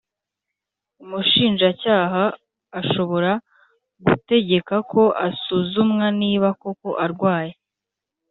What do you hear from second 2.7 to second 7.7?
ashobora gutegeka ko asuzumwa niba koko arwaye